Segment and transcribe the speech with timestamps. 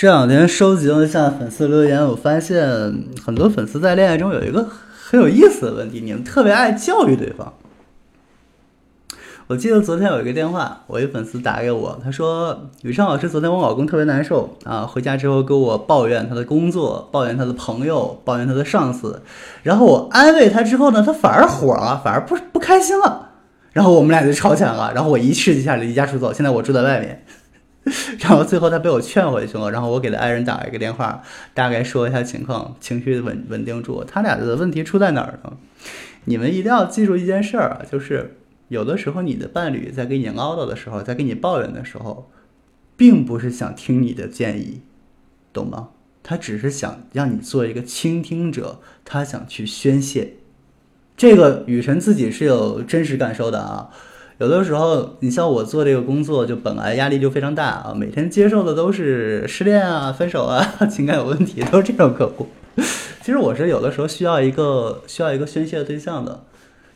[0.00, 2.58] 这两天收集了一下粉丝留言，我发现
[3.22, 7.52] 很多粉丝在恋爱中有一个很有意思的问题，你们特别爱教育对方。
[9.46, 19.20] 我记得昨天有一个电话，我一粉丝打给我，他说：“宇畅老师，昨天我老公特别难受啊，回家之后跟我抱怨他的工作，抱怨他的朋友，抱怨他的上司。
[19.62, 23.28] 然后我安慰他之后呢，他反而火了，反而不不开心了。
[23.74, 24.92] 然后我们俩就吵起来了。
[24.94, 27.22] 然后我一气之下离家出走，现在我住在外面。
[28.20, 29.70] 然后最后他被我劝回去了。
[29.70, 31.22] 然后我给他爱人打了一个电话，
[31.54, 34.04] 大概说一下情况，情绪稳稳定住。
[34.04, 35.56] 他俩的问题出在哪儿呢？
[36.24, 38.36] 你们一定要记住一件事儿啊，就是。”
[38.70, 42.30] 有的时候，你的伴侣在给你唠叨的时候，在跟你抱怨的时候，
[42.96, 44.82] 并不是想听你的建议，
[45.52, 45.88] 懂吗？
[46.22, 50.34] 他只是想让你做一个倾听者，他想去宣泄。
[51.16, 53.90] 这个雨辰自己是有真实感受的啊。
[54.40, 62.48] 有的时候，你像我做这个工作，就本来压力就非常大啊，每天接受的都是失恋啊、分手啊、 情感有问题，都是这种客户。
[63.20, 66.44] 其实我是有的时候需要一个需要一个宣泄的对象的。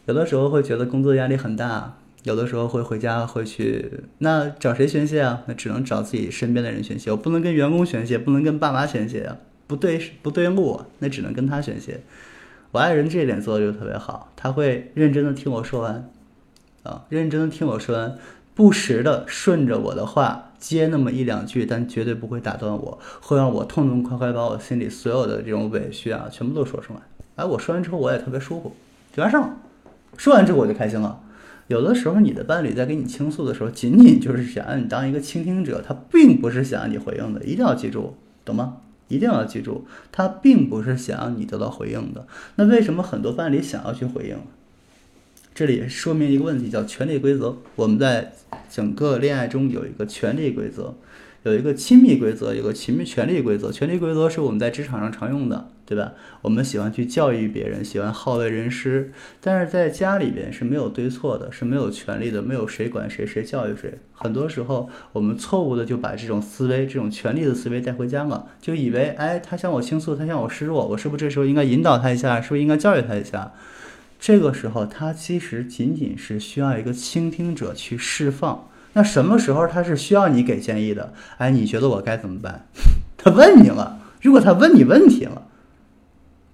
[0.07, 5.43] 有的时候会觉得工作压力很大，有的时候会回家会去，那找谁宣泄啊？
[5.45, 7.11] 那只能找自己身边的人宣泄。
[7.11, 9.37] 我不能跟员工宣泄，不能跟爸妈宣泄啊，
[9.67, 12.01] 不对不对路，那只能跟他宣泄。
[12.73, 16.11] 我爱人这一点做的就特别好，他会认真的听我说完，
[16.85, 18.17] 啊，认真的听我说完，
[18.55, 27.01] 不时的顺着我的话接那么一两句，但绝对不会打断我，会让我痛痛快快把我心里所有的这种委屈啊全部都说出来。
[27.35, 28.73] 哎，我说完之后我也特别舒服，
[29.13, 29.57] 就完事了。
[30.17, 31.21] 说完之后我就开心了。
[31.67, 38.77] 有的时候你的伴侣在跟你倾诉的时候，仅仅就是想让你当一个倾听者，他并不是想让你回应的，一定要记住，懂吗？
[39.09, 42.27] 一定要记住，他并不是想让你得到回应的。
[42.57, 44.37] 那为什么很多伴侣想要去回应？
[45.55, 47.57] 这里说明一个问题，叫权力规则。
[47.77, 48.33] 我们在
[48.69, 50.97] 整个恋爱中有一个权力规则。
[51.45, 53.71] 有一个亲密规则，有个亲密权利规则。
[53.71, 56.15] 权利规则是我们在职场上常用的，对吧？
[56.43, 59.13] 我们喜欢去教育别人，喜欢好为人师。
[59.41, 63.97] 但是在家里边是没有对错的，是没有权利的，没有谁管谁，谁教育谁。
[64.13, 72.41] 很多时候我们错误的就把这种思维、这种权利的思维带回家了，就以为，哎，他向我倾诉，他向我示弱，我是不是这时候应该引导他一下？
[72.41, 73.53] 是不是应该教育他一下？
[74.25, 78.71] 这个时候他其实仅仅是需要一个倾听者去释放。
[78.95, 81.13] 那什么时候他是需要你给建议的？
[81.37, 82.65] 哎，你觉得我该怎么办？
[83.19, 85.43] 他问你了，如果他问你问题了，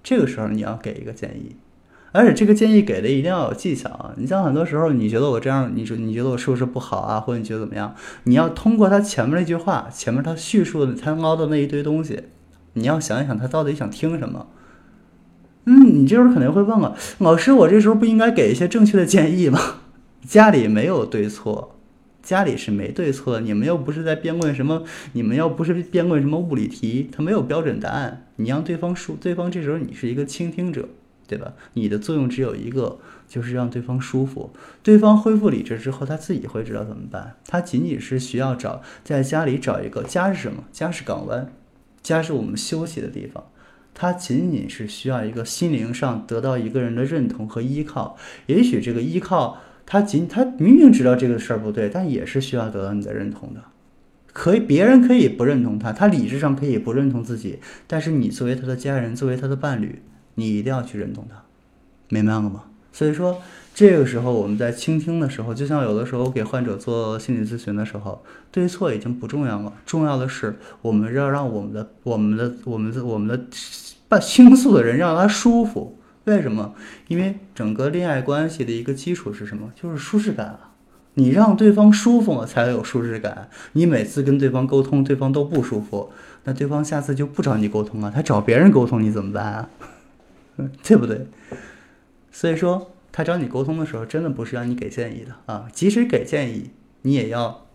[0.03, 1.55] 这个时候你要给一个建议，
[2.11, 4.13] 而且这个建议给的一定要有技巧啊！
[4.17, 7.21] 你像很多时候，你觉得我这样，你说你觉得我是不是不好啊？
[7.21, 7.95] 或者你觉得怎么样？
[8.23, 12.23] 你要通过他前面那句话，前面他叙述的他唠的那一堆东西，
[12.73, 14.47] 你要想一想他到底想听什么。
[15.71, 19.59] 嗯，你这时候肯定会问了，老师，我这时候不应该给一些正确的建议吗？
[20.27, 21.77] 家里没有对错。
[22.21, 24.83] 家里是没对错，你们又不是在辩论什么，
[25.13, 28.27] 你们又不是辩论什么物理题，它没有标准答案。
[28.35, 30.89] 你让对方舒，对方这时候你是一个倾听者，
[31.25, 31.53] 对吧？
[31.73, 34.51] 你的作用只有一个，就是让对方舒服。
[34.83, 37.37] 对方恢复理智之后，他自己会知道怎么办。
[37.47, 40.65] 他仅仅是需要找在家里找一个家是什么？
[40.73, 41.51] 家是港湾，
[42.03, 43.45] 家是我们休息的地方。
[43.93, 48.17] 他仅仅是需要一个心灵上得到一个人的认同和依靠。
[48.47, 49.57] 也许这个依靠。
[49.83, 53.61] 他仅他明明知道这个事儿不对，但也是需要得到你的认同的。
[54.31, 60.01] 可以，别人可以不认同他，他理智上可以不认同自己，但是你作为他的家人，作为他的伴侣，
[60.35, 61.43] 你一定要去认同他，
[62.07, 62.70] 明白了吗？
[62.91, 63.41] 所以说，
[63.73, 73.45] 这个时候我们在倾听的时候，就像有的时候给患者做心理咨询的时候，对错已经不重要了，重要的是我们要让我们的、我们的、我们的、我们的
[74.07, 75.97] 办倾诉的人让他舒服。
[76.25, 76.75] 为什么？
[77.07, 79.71] 因为整个恋爱关系的一个基础是什么？
[79.75, 80.71] 就是舒适感啊！
[81.15, 83.49] 你让对方舒服了，才有舒适感。
[83.73, 86.11] 你每次跟对方沟通，对方都不舒服，
[86.43, 89.69] 那对方下次就不找你沟通了，他找别人沟通，你怎么办啊？
[90.83, 91.25] 对不对？
[92.31, 95.67] 所以说，他找你沟通的时候，真的不是让你给建议的啊！
[95.73, 96.71] 即使给建议，
[97.01, 97.67] 你也要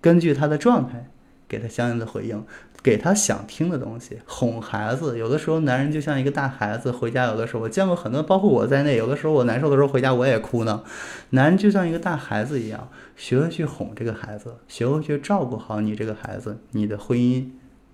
[0.00, 1.10] 根据他的状态
[1.46, 2.44] 给他相应的回应。
[2.82, 5.18] 给他想听的东西，哄孩子。
[5.18, 8.96] 有的时候，男人就像一个大孩子，回家有的时候，我见过很多，包括我在内。
[8.96, 10.82] 有的时候我难受的时候回家我也哭呢。
[11.28, 17.50] 男人就像一个大孩子一样，学会去哄这个孩子，学会去照顾好你这个孩子，你的婚姻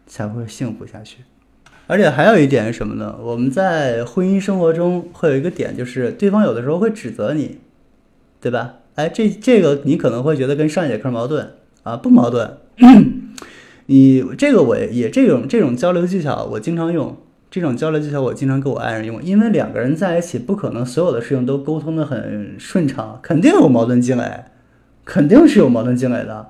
[0.07, 1.25] 才会幸福下去。
[1.87, 3.17] 而且还有一点是什么呢？
[3.23, 7.59] 我们在婚姻生活中会有一个点，就是对方有的时候会指责你，
[8.41, 8.75] 对吧？
[8.97, 11.53] 哎，这这个你可能会觉得跟上一节课矛盾
[11.83, 12.57] 啊，不矛盾。
[13.87, 17.17] 你这个我也这种这种交流技巧我经常用，
[17.51, 24.45] 这种交流技巧我经常给我爱人用，因为两个人在一起不可能所有的事情都沟通的很顺畅，肯定有矛盾积累，
[25.05, 26.49] 肯定是有矛盾积累的。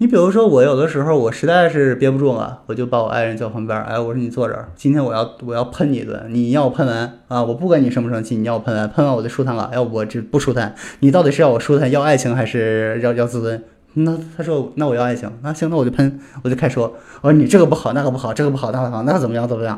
[0.00, 13.64] 你比如说，我有的时候我实在是憋不住了，我就把我爱人叫旁边，哎，我说你坐这儿，今天我要我要喷你一顿，你要我喷完啊，我不管你生不生气，你要我喷完，喷完我就舒坦了，要我这不舒坦，你到底是要我舒坦，要爱情还是要要自尊？
[13.94, 19.76] 那他说那我要爱情，那行，那我就喷，我就开说，我说你这个不好，那个不好，这个不好，那个不好，那怎么样怎么样？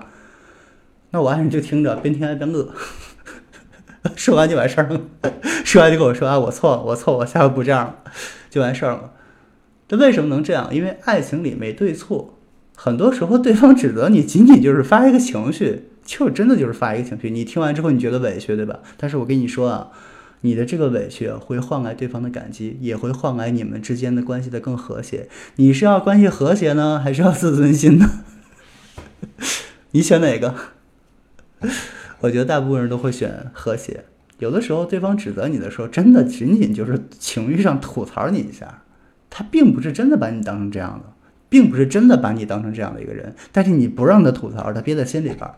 [1.12, 2.68] 那我爱人就听着，边听还边乐，
[4.14, 5.00] 说完就完事儿了，
[5.64, 7.94] 说完就跟我说啊，我错了，我错了，我下回不这样了，
[8.50, 9.00] 就完事儿了。
[9.90, 10.72] 这为什么能这样？
[10.72, 12.38] 因为爱情里没对错，
[12.76, 17.28] 很多时候对方指责你，仅仅就是发一个情绪，就真的就是发一个情绪。
[17.28, 18.78] 你听完之后你觉得委屈，对吧？
[18.96, 19.90] 但是我跟你说啊，
[20.42, 25.28] 你的这个委屈会换来对方的感激，也会换来你们之间的关系的更和谐。
[25.56, 28.08] 你是要关系和谐呢，还是要自尊心呢？
[29.90, 30.54] 你选哪个？
[32.20, 34.04] 我觉得大部分人都会选和谐。
[34.38, 38.84] 有的时候对方指责你的时候，真的仅仅就是情绪上吐槽你一下。
[39.30, 41.12] 他并不是真的把你当成这样的，
[41.48, 45.48] 并不是真的把你当成这样的一个人，但是你不让他吐槽，他憋在心里边，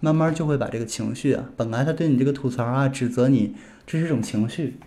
[0.00, 3.54] 慢慢就会把这个情绪啊，本来他对你这个吐槽啊、指责你，
[3.86, 4.78] 这是一种情绪，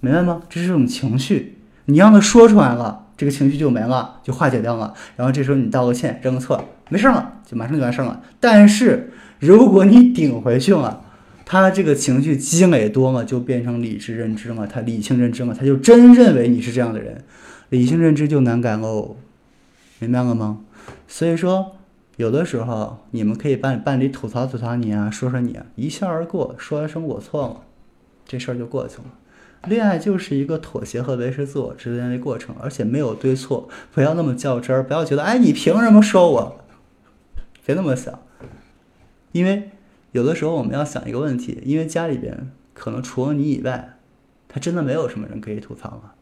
[0.00, 0.42] 明白吗？
[0.48, 8.22] 这是一种情绪，你让他说出来了，这个情绪就没了，就化解掉了，然后这时候你道个歉，认个错，没事了，就马上就完事了。
[8.40, 11.02] 但是如果你顶回去了，
[11.44, 17.22] 他这个情绪积累多了，就变成理智认知了，他理性认知了，他就真认为你是这样的人。
[17.74, 19.16] 理性认知就难改喽，
[19.98, 20.60] 明白了吗？
[21.08, 21.74] 所以说，
[22.18, 27.62] 有的时候你们可以伴伴侣吐槽吐槽你啊，说说你啊，一笑而过，说一声我错了，
[28.24, 29.04] 这事儿就过去了。
[29.66, 36.60] 恋爱就是一个妥协和维持自我之间的过程，而且没有对错，不要那么较真儿，不要觉得哎你凭什么说我，
[37.66, 38.16] 别那么想，
[39.32, 39.70] 因为
[40.12, 43.96] 有的时候我们要想一个问题，因为家里边可能除了你以外，
[44.46, 46.14] 他真的没有什么人可以吐槽了。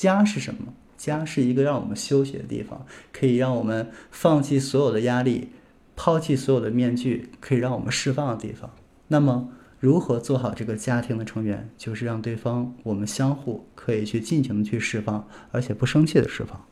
[0.00, 0.72] 家是什么？
[0.96, 5.48] 家是一个让我们休息的地方，可以让我们放弃所有的压力，
[5.96, 8.70] 抛弃所有的面具，可以让我们释放的地方。
[9.08, 9.50] 那么，
[9.80, 11.68] 如何做好这个家庭的成员？
[11.76, 16.64] 就是让对方，我们相互可以去尽情的去释放，而且不生气的释放，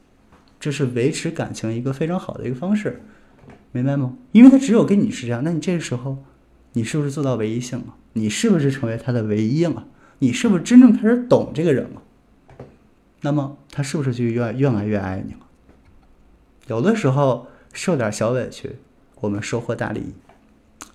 [0.61, 3.02] 这是维持感情一个非常好的一个方式，
[3.72, 4.17] 明白吗？
[4.32, 6.25] 因为他只有跟你是这样，那你这个时候，
[6.72, 7.94] 你是不是做到唯一性了？
[8.14, 9.87] 你是不是成为他的唯一了？
[10.19, 12.02] 你是不是真正开始懂这个人了？
[13.23, 15.41] 那么他是不是就越越来越爱你了？
[16.69, 18.77] 有的时候受点小委屈，
[19.21, 20.15] 我们收获大利益。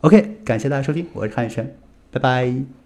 [0.01, 1.71] OK，感谢大家收听，我是韩医生，
[2.11, 2.80] 拜拜。